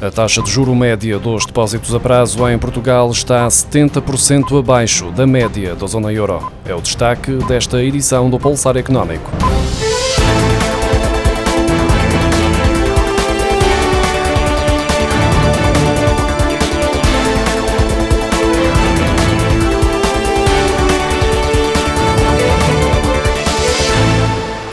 A 0.00 0.10
taxa 0.10 0.42
de 0.42 0.50
juro 0.50 0.74
média 0.74 1.18
dos 1.18 1.46
depósitos 1.46 1.94
a 1.94 1.98
prazo 1.98 2.46
em 2.50 2.58
Portugal 2.58 3.10
está 3.10 3.48
70% 3.48 4.58
abaixo 4.58 5.10
da 5.10 5.26
média 5.26 5.74
da 5.74 5.86
zona 5.86 6.12
euro. 6.12 6.52
É 6.66 6.74
o 6.74 6.82
destaque 6.82 7.32
desta 7.48 7.82
edição 7.82 8.28
do 8.28 8.38
Pulsar 8.38 8.76
Económico. 8.76 9.30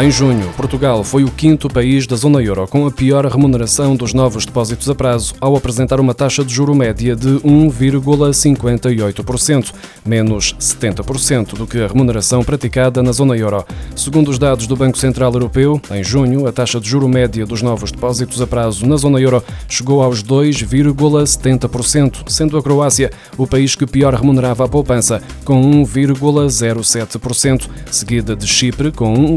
Em 0.00 0.10
junho, 0.10 0.48
Portugal 0.56 1.04
foi 1.04 1.22
o 1.24 1.30
quinto 1.30 1.68
país 1.68 2.06
da 2.06 2.16
zona 2.16 2.42
euro 2.42 2.66
com 2.66 2.86
a 2.86 2.90
pior 2.90 3.26
remuneração 3.26 3.94
dos 3.94 4.14
novos 4.14 4.46
depósitos 4.46 4.88
a 4.88 4.94
prazo, 4.94 5.34
ao 5.38 5.54
apresentar 5.54 6.00
uma 6.00 6.14
taxa 6.14 6.42
de 6.42 6.54
juro 6.54 6.74
média 6.74 7.14
de 7.14 7.28
1,58%, 7.28 9.74
menos 10.06 10.56
70% 10.58 11.52
do 11.52 11.66
que 11.66 11.82
a 11.82 11.86
remuneração 11.86 12.42
praticada 12.42 13.02
na 13.02 13.12
zona 13.12 13.36
euro. 13.36 13.62
Segundo 13.94 14.30
os 14.30 14.38
dados 14.38 14.66
do 14.66 14.74
Banco 14.74 14.96
Central 14.96 15.34
Europeu, 15.34 15.78
em 15.90 16.02
junho, 16.02 16.46
a 16.46 16.52
taxa 16.52 16.80
de 16.80 16.88
juro 16.88 17.06
média 17.06 17.44
dos 17.44 17.60
novos 17.60 17.92
depósitos 17.92 18.40
a 18.40 18.46
prazo 18.46 18.86
na 18.86 18.96
zona 18.96 19.20
euro 19.20 19.44
chegou 19.68 20.02
aos 20.02 20.24
2,70%, 20.24 22.22
sendo 22.26 22.56
a 22.56 22.62
Croácia 22.62 23.10
o 23.36 23.46
país 23.46 23.74
que 23.74 23.86
pior 23.86 24.14
remunerava 24.14 24.64
a 24.64 24.68
poupança, 24.68 25.20
com 25.44 25.60
1,07%, 25.84 27.68
seguida 27.90 28.34
de 28.34 28.46
Chipre 28.46 28.90
com 28.90 29.12
1, 29.12 29.36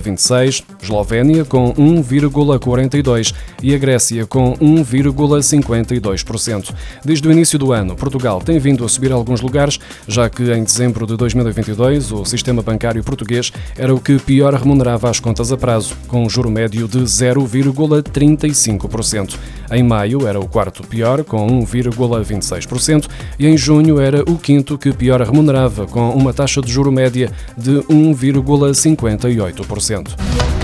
1,26, 0.00 0.64
Eslovénia 0.82 1.44
com 1.44 1.72
1,42 1.74 3.34
e 3.62 3.72
a 3.74 3.78
Grécia 3.78 4.26
com 4.26 4.54
1,52%. 4.54 6.74
Desde 7.04 7.28
o 7.28 7.32
início 7.32 7.56
do 7.58 7.72
ano, 7.72 7.96
Portugal 7.96 8.40
tem 8.40 8.58
vindo 8.58 8.84
a 8.84 8.88
subir 8.88 9.12
alguns 9.12 9.40
lugares, 9.40 9.78
já 10.06 10.28
que 10.28 10.42
em 10.52 10.64
dezembro 10.64 11.06
de 11.06 11.16
2022 11.16 12.12
o 12.12 12.22
sistema 12.24 12.62
bancário 12.62 13.04
português 13.04 13.52
era 13.76 13.94
o 13.94 14.00
que 14.00 14.18
pior 14.18 14.54
remunerava 14.54 15.10
as 15.10 15.20
contas 15.20 15.52
a 15.52 15.56
prazo, 15.56 15.94
com 16.08 16.24
um 16.24 16.30
juro 16.30 16.50
médio 16.50 16.88
de 16.88 17.00
0,35%. 17.00 19.36
Em 19.70 19.82
maio 19.82 20.26
era 20.26 20.38
o 20.38 20.48
quarto 20.48 20.86
pior, 20.86 21.24
com 21.24 21.46
1,26%, 21.46 23.08
e 23.38 23.46
em 23.46 23.56
junho 23.56 24.00
era 24.00 24.22
o 24.22 24.36
quinto 24.36 24.76
que 24.76 24.92
pior 24.92 25.22
remunerava, 25.22 25.86
com 25.86 26.10
uma 26.10 26.32
taxa 26.32 26.60
de 26.60 26.70
juro 26.70 26.92
média 26.92 27.30
de 27.56 27.78
1,58%. 27.82 30.63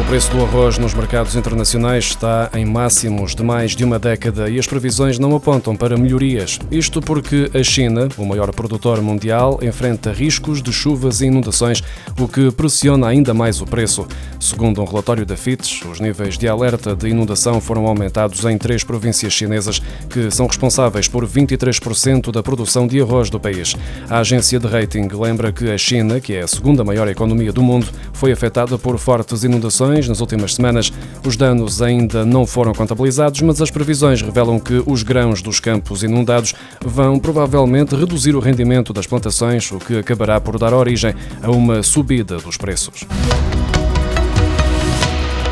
O 0.00 0.04
preço 0.08 0.30
do 0.30 0.42
arroz 0.42 0.78
nos 0.78 0.94
mercados 0.94 1.34
internacionais 1.34 2.04
está 2.04 2.48
em 2.54 2.64
máximos 2.64 3.34
de 3.34 3.42
mais 3.42 3.72
de 3.72 3.84
uma 3.84 3.98
década 3.98 4.48
e 4.48 4.56
as 4.56 4.66
previsões 4.66 5.18
não 5.18 5.34
apontam 5.34 5.74
para 5.74 5.98
melhorias. 5.98 6.58
Isto 6.70 7.00
porque 7.00 7.50
a 7.52 7.62
China, 7.64 8.08
o 8.16 8.24
maior 8.24 8.54
produtor 8.54 9.02
mundial, 9.02 9.58
enfrenta 9.60 10.12
riscos 10.12 10.62
de 10.62 10.72
chuvas 10.72 11.20
e 11.20 11.26
inundações, 11.26 11.82
o 12.18 12.28
que 12.28 12.50
pressiona 12.52 13.08
ainda 13.08 13.34
mais 13.34 13.60
o 13.60 13.66
preço. 13.66 14.06
Segundo 14.38 14.80
um 14.80 14.84
relatório 14.84 15.26
da 15.26 15.36
FITS, 15.36 15.82
os 15.84 16.00
níveis 16.00 16.38
de 16.38 16.48
alerta 16.48 16.94
de 16.94 17.08
inundação 17.08 17.60
foram 17.60 17.84
aumentados 17.84 18.44
em 18.44 18.56
três 18.56 18.84
províncias 18.84 19.32
chinesas, 19.32 19.82
que 20.08 20.30
são 20.30 20.46
responsáveis 20.46 21.08
por 21.08 21.26
23% 21.26 22.30
da 22.30 22.42
produção 22.42 22.86
de 22.86 23.00
arroz 23.00 23.28
do 23.28 23.40
país. 23.40 23.74
A 24.08 24.20
agência 24.20 24.60
de 24.60 24.66
rating 24.68 25.08
lembra 25.08 25.52
que 25.52 25.68
a 25.70 25.76
China, 25.76 26.20
que 26.20 26.34
é 26.34 26.42
a 26.42 26.48
segunda 26.48 26.84
maior 26.84 27.08
economia 27.08 27.52
do 27.52 27.62
mundo, 27.62 27.88
foi 28.12 28.30
afetada 28.30 28.78
por 28.78 28.96
fortes 28.96 29.42
inundações 29.42 29.87
nas 29.88 30.20
últimas 30.20 30.54
semanas. 30.54 30.92
Os 31.24 31.36
danos 31.36 31.80
ainda 31.80 32.24
não 32.24 32.46
foram 32.46 32.74
contabilizados, 32.74 33.40
mas 33.42 33.62
as 33.62 33.70
previsões 33.70 34.20
revelam 34.20 34.58
que 34.58 34.82
os 34.86 35.02
grãos 35.02 35.40
dos 35.40 35.60
campos 35.60 36.02
inundados 36.02 36.54
vão 36.84 37.18
provavelmente 37.18 37.94
reduzir 37.94 38.34
o 38.34 38.40
rendimento 38.40 38.92
das 38.92 39.06
plantações, 39.06 39.70
o 39.72 39.78
que 39.78 39.98
acabará 39.98 40.40
por 40.40 40.58
dar 40.58 40.74
origem 40.74 41.14
a 41.42 41.50
uma 41.50 41.82
subida 41.82 42.38
dos 42.38 42.56
preços. 42.56 43.06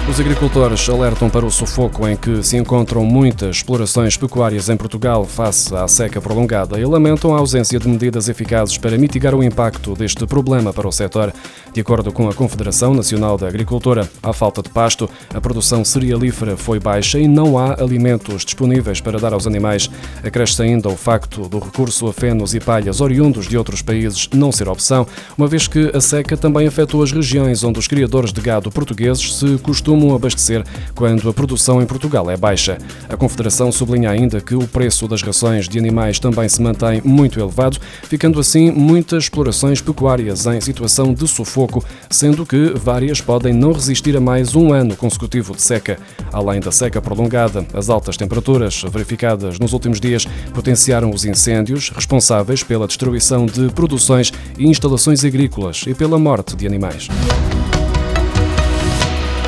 Os 0.08 0.20
agricultores 0.20 0.88
alertam 0.88 1.28
para 1.28 1.44
o 1.44 1.50
sufoco 1.50 2.06
em 2.06 2.16
que 2.16 2.40
se 2.40 2.56
encontram 2.56 3.04
muitas 3.04 3.56
explorações 3.56 4.16
pecuárias 4.16 4.68
em 4.68 4.76
Portugal 4.76 5.24
face 5.24 5.74
à 5.74 5.86
seca 5.88 6.20
prolongada 6.20 6.78
e 6.78 6.84
lamentam 6.84 7.34
a 7.34 7.40
ausência 7.40 7.76
de 7.76 7.88
medidas 7.88 8.28
eficazes 8.28 8.78
para 8.78 8.96
mitigar 8.96 9.34
o 9.34 9.42
impacto 9.42 9.94
deste 9.94 10.24
problema 10.24 10.72
para 10.72 10.86
o 10.86 10.92
setor. 10.92 11.32
De 11.72 11.80
acordo 11.80 12.12
com 12.12 12.28
a 12.28 12.32
Confederação 12.32 12.94
Nacional 12.94 13.36
da 13.36 13.48
Agricultura, 13.48 14.08
à 14.22 14.32
falta 14.32 14.62
de 14.62 14.70
pasto, 14.70 15.10
a 15.34 15.40
produção 15.40 15.84
cerealífera 15.84 16.56
foi 16.56 16.78
baixa 16.78 17.18
e 17.18 17.26
não 17.26 17.58
há 17.58 17.74
alimentos 17.74 18.44
disponíveis 18.44 19.00
para 19.00 19.18
dar 19.18 19.32
aos 19.32 19.46
animais. 19.46 19.90
Acresce 20.22 20.62
ainda 20.62 20.88
o 20.88 20.96
facto 20.96 21.48
do 21.48 21.58
recurso 21.58 22.06
a 22.06 22.12
fenos 22.12 22.54
e 22.54 22.60
palhas 22.60 23.00
oriundos 23.00 23.48
de 23.48 23.58
outros 23.58 23.82
países 23.82 24.28
não 24.32 24.52
ser 24.52 24.68
opção, 24.68 25.04
uma 25.36 25.48
vez 25.48 25.66
que 25.66 25.90
a 25.92 26.00
seca 26.00 26.36
também 26.36 26.68
afetou 26.68 27.02
as 27.02 27.10
regiões 27.10 27.64
onde 27.64 27.80
os 27.80 27.88
criadores 27.88 28.32
de 28.32 28.40
gado 28.40 28.70
portugueses 28.70 29.34
se 29.34 29.58
costumam 29.58 29.95
costumam 29.96 30.14
abastecer 30.14 30.62
quando 30.94 31.28
a 31.28 31.32
produção 31.32 31.80
em 31.80 31.86
Portugal 31.86 32.30
é 32.30 32.36
baixa. 32.36 32.76
A 33.08 33.16
Confederação 33.16 33.72
sublinha 33.72 34.10
ainda 34.10 34.40
que 34.40 34.54
o 34.54 34.68
preço 34.68 35.08
das 35.08 35.22
rações 35.22 35.68
de 35.68 35.78
animais 35.78 36.18
também 36.18 36.48
se 36.48 36.60
mantém 36.60 37.00
muito 37.02 37.40
elevado, 37.40 37.78
ficando 38.02 38.38
assim 38.38 38.70
muitas 38.70 39.24
explorações 39.24 39.80
pecuárias 39.80 40.46
em 40.46 40.60
situação 40.60 41.14
de 41.14 41.26
sufoco, 41.26 41.82
sendo 42.10 42.44
que 42.44 42.72
várias 42.74 43.20
podem 43.20 43.54
não 43.54 43.72
resistir 43.72 44.16
a 44.16 44.20
mais 44.20 44.54
um 44.54 44.72
ano 44.72 44.94
consecutivo 44.94 45.54
de 45.54 45.62
seca. 45.62 45.98
Além 46.32 46.60
da 46.60 46.70
seca 46.70 47.00
prolongada, 47.00 47.64
as 47.72 47.88
altas 47.88 48.16
temperaturas 48.16 48.82
verificadas 48.90 49.58
nos 49.58 49.72
últimos 49.72 49.98
dias 49.98 50.26
potenciaram 50.52 51.10
os 51.10 51.24
incêndios 51.24 51.90
responsáveis 51.90 52.62
pela 52.62 52.86
destruição 52.86 53.46
de 53.46 53.70
produções 53.70 54.32
e 54.58 54.66
instalações 54.66 55.24
agrícolas 55.24 55.84
e 55.86 55.94
pela 55.94 56.18
morte 56.18 56.54
de 56.54 56.66
animais. 56.66 57.08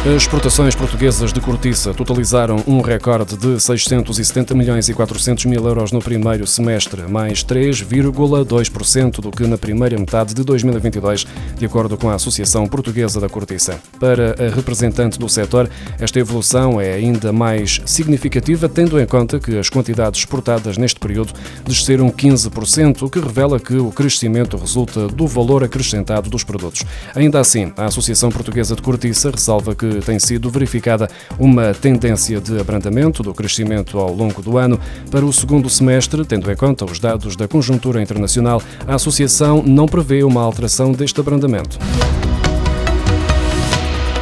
As 0.09 0.23
exportações 0.23 0.75
portuguesas 0.75 1.35
de 1.35 1.41
cortiça 1.41 1.93
totalizaram 1.93 2.65
um 2.67 2.81
recorde 2.81 3.37
de 3.37 3.61
670 3.61 4.55
milhões 4.55 4.89
e 4.89 4.95
400 4.95 5.45
mil 5.45 5.63
euros 5.67 5.93
no 5.93 6.01
primeiro 6.01 6.47
semestre, 6.47 7.03
mais 7.03 7.45
3,2% 7.45 9.21
do 9.21 9.31
que 9.31 9.47
na 9.47 9.59
primeira 9.59 9.99
metade 9.99 10.33
de 10.33 10.43
2022, 10.43 11.27
de 11.59 11.67
acordo 11.67 11.99
com 11.99 12.09
a 12.09 12.15
Associação 12.15 12.67
Portuguesa 12.67 13.21
da 13.21 13.29
Cortiça. 13.29 13.79
Para 14.01 14.35
a 14.43 14.55
representante 14.55 15.19
do 15.19 15.29
setor, 15.29 15.69
esta 16.01 16.19
evolução 16.19 16.81
é 16.81 16.95
ainda 16.95 17.31
mais 17.31 17.83
significativa, 17.85 18.67
tendo 18.67 18.99
em 18.99 19.07
conta 19.07 19.39
que 19.39 19.59
as 19.59 19.69
quantidades 19.69 20.21
exportadas 20.21 20.79
neste 20.79 20.99
período 20.99 21.35
desceram 21.67 22.09
15%, 22.09 23.03
o 23.03 23.11
que 23.11 23.21
revela 23.21 23.61
que 23.61 23.77
o 23.77 23.91
crescimento 23.91 24.57
resulta 24.57 25.07
do 25.07 25.27
valor 25.27 25.63
acrescentado 25.63 26.31
dos 26.31 26.43
produtos. 26.43 26.83
Ainda 27.15 27.39
assim, 27.39 27.75
a 27.77 27.85
Associação 27.85 28.31
Portuguesa 28.31 28.75
de 28.75 28.81
Cortiça 28.81 29.31
ressalva 29.31 29.75
tem 30.01 30.19
sido 30.19 30.51
verificada 30.51 31.09
uma 31.39 31.75
tendência 31.75 32.41
de 32.41 32.59
abrandamento 32.59 33.23
do 33.23 33.35
crescimento 33.35 33.99
ao 33.99 34.15
longo 34.15 34.43
do 34.43 34.59
ano. 34.59 34.79
Para 35.11 35.25
o 35.25 35.33
segundo 35.33 35.69
semestre, 35.69 36.25
tendo 36.25 36.51
em 36.51 36.57
conta 36.57 36.85
os 36.85 36.99
dados 36.99 37.37
da 37.37 37.49
conjuntura 37.49 38.03
internacional, 38.03 38.63
a 38.87 38.95
Associação 38.95 39.63
não 39.63 39.87
prevê 39.87 40.23
uma 40.23 40.43
alteração 40.43 40.93
deste 40.93 41.21
abrandamento. 41.21 41.79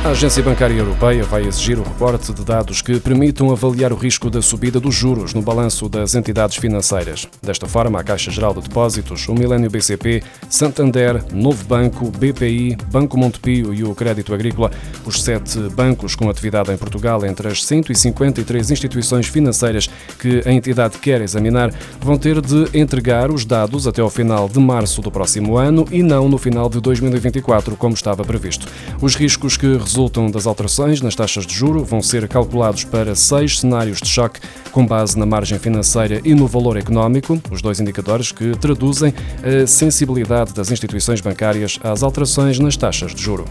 A 0.04 0.10
Agência 0.10 0.40
Bancária 0.40 0.74
Europeia 0.74 1.24
vai 1.24 1.44
exigir 1.46 1.78
o 1.78 1.82
reporte 1.82 2.32
de 2.32 2.44
dados 2.44 2.80
que 2.80 3.00
permitam 3.00 3.50
avaliar 3.50 3.92
o 3.92 3.96
risco 3.96 4.30
da 4.30 4.40
subida 4.40 4.78
dos 4.78 4.94
juros 4.94 5.34
no 5.34 5.42
balanço 5.42 5.88
das 5.88 6.14
entidades 6.14 6.56
financeiras. 6.56 7.26
Desta 7.42 7.66
forma, 7.66 7.98
a 7.98 8.04
Caixa 8.04 8.30
Geral 8.30 8.54
de 8.54 8.60
Depósitos, 8.60 9.26
o 9.28 9.34
Milênio 9.34 9.68
BCP, 9.68 10.22
Santander, 10.48 11.24
Novo 11.32 11.64
Banco, 11.64 12.10
BPI, 12.10 12.76
Banco 12.90 13.18
Montepio 13.18 13.74
e 13.74 13.82
o 13.82 13.94
Crédito 13.96 14.32
Agrícola, 14.32 14.70
os 15.04 15.22
sete 15.22 15.58
bancos 15.70 16.14
com 16.14 16.30
atividade 16.30 16.70
em 16.70 16.76
Portugal 16.76 17.24
entre 17.26 17.48
as 17.48 17.64
153 17.64 18.70
instituições 18.70 19.26
financeiras 19.26 19.90
que 20.20 20.40
a 20.46 20.52
entidade 20.52 20.98
quer 20.98 21.20
examinar, 21.20 21.72
vão 22.00 22.16
ter 22.16 22.40
de 22.40 22.78
entregar 22.78 23.30
os 23.30 23.44
dados 23.44 23.88
até 23.88 24.02
ao 24.02 24.10
final 24.10 24.48
de 24.48 24.60
março 24.60 25.00
do 25.00 25.10
próximo 25.10 25.56
ano 25.56 25.84
e 25.90 26.02
não 26.02 26.28
no 26.28 26.38
final 26.38 26.68
de 26.68 26.80
2024, 26.80 27.74
como 27.76 27.94
estava 27.94 28.24
previsto. 28.24 28.68
Os 29.02 29.16
riscos 29.16 29.56
que 29.56 29.76
resultam 29.96 30.30
das 30.30 30.46
alterações 30.46 31.00
nas 31.00 31.14
taxas 31.14 31.46
de 31.46 31.54
juro 31.54 31.82
vão 31.82 32.02
ser 32.02 32.28
calculados 32.28 32.84
para 32.84 33.14
seis 33.14 33.60
cenários 33.60 33.98
de 33.98 34.06
choque 34.06 34.40
com 34.70 34.86
base 34.86 35.18
na 35.18 35.24
margem 35.24 35.58
financeira 35.58 36.20
e 36.22 36.34
no 36.34 36.46
valor 36.46 36.76
económico, 36.76 37.40
os 37.50 37.62
dois 37.62 37.80
indicadores 37.80 38.30
que 38.30 38.54
traduzem 38.58 39.14
a 39.42 39.66
sensibilidade 39.66 40.52
das 40.52 40.70
instituições 40.70 41.22
bancárias 41.22 41.78
às 41.82 42.02
alterações 42.02 42.58
nas 42.58 42.76
taxas 42.76 43.14
de 43.14 43.22
juro. 43.22 43.46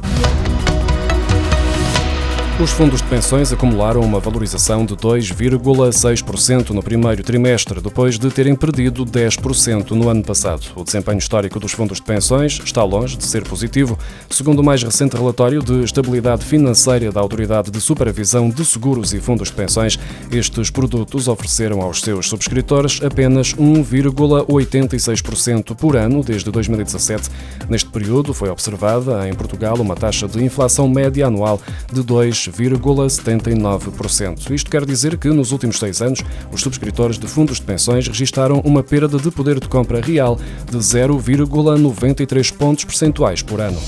Os 2.57 2.71
fundos 2.71 3.01
de 3.01 3.07
pensões 3.09 3.51
acumularam 3.51 3.99
uma 3.99 4.17
valorização 4.17 4.85
de 4.85 4.95
2,6% 4.95 6.69
no 6.69 6.81
primeiro 6.81 7.21
trimestre, 7.21 7.81
depois 7.81 8.17
de 8.17 8.31
terem 8.31 8.55
perdido 8.55 9.05
10% 9.05 9.91
no 9.91 10.07
ano 10.07 10.23
passado. 10.23 10.65
O 10.73 10.85
desempenho 10.85 11.17
histórico 11.17 11.59
dos 11.59 11.73
fundos 11.73 11.97
de 11.97 12.03
pensões 12.03 12.61
está 12.63 12.81
longe 12.81 13.17
de 13.17 13.25
ser 13.25 13.43
positivo, 13.43 13.99
segundo 14.29 14.59
o 14.59 14.63
mais 14.63 14.81
recente 14.81 15.17
relatório 15.17 15.61
de 15.61 15.83
estabilidade 15.83 16.45
financeira 16.45 17.11
da 17.11 17.19
Autoridade 17.19 17.69
de 17.69 17.81
Supervisão 17.81 18.49
de 18.49 18.63
Seguros 18.63 19.13
e 19.13 19.19
Fundos 19.19 19.49
de 19.49 19.55
Pensões. 19.55 19.99
Estes 20.31 20.69
produtos 20.69 21.27
ofereceram 21.27 21.81
aos 21.81 21.99
seus 21.99 22.29
subscritores 22.29 23.01
apenas 23.03 23.53
1,86% 23.53 25.75
por 25.75 25.97
ano 25.97 26.23
desde 26.23 26.49
2017. 26.49 27.29
Neste 27.67 27.89
período 27.89 28.33
foi 28.33 28.47
observada 28.47 29.27
em 29.27 29.33
Portugal 29.33 29.75
uma 29.75 29.93
taxa 29.93 30.25
de 30.25 30.41
inflação 30.41 30.87
média 30.87 31.27
anual 31.27 31.59
de 31.91 32.01
2 32.01 32.44
2,79%. 32.51 34.51
Isto 34.51 34.69
quer 34.69 34.85
dizer 34.85 35.17
que, 35.17 35.29
nos 35.29 35.51
últimos 35.51 35.79
seis 35.79 36.01
anos, 36.01 36.21
os 36.51 36.61
subscritores 36.61 37.17
de 37.17 37.27
fundos 37.27 37.57
de 37.57 37.63
pensões 37.63 38.07
registaram 38.07 38.61
uma 38.65 38.83
perda 38.83 39.17
de 39.17 39.31
poder 39.31 39.59
de 39.59 39.67
compra 39.67 40.01
real 40.01 40.39
de 40.69 40.77
0,93 40.77 42.53
pontos 42.53 42.85
percentuais 42.85 43.41
por 43.41 43.59
ano. 43.59 43.79